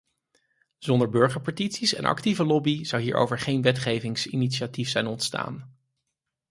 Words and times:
Zonder 0.77 1.09
burgerpetities 1.09 1.93
en 1.93 2.05
actieve 2.05 2.43
lobby 2.43 2.83
zou 2.83 3.01
hierover 3.01 3.39
geen 3.39 3.61
wetgevingsinitiatief 3.61 4.89
zijn 4.89 5.07
ontstaan. 5.07 5.77